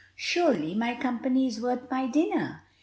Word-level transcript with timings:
Surely 0.15 0.73
my 0.73 0.95
company 0.95 1.45
is 1.45 1.61
worth 1.61 1.91
my 1.91 2.07
dinner. 2.07 2.63